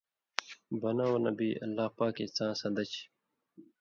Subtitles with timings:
[0.81, 3.03] بنہ اُو نبی، اللہ پاکے څاں سن٘دہ چھی،